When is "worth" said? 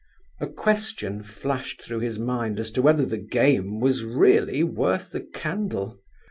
4.63-5.11